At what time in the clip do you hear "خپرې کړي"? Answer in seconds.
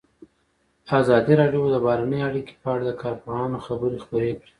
4.05-4.47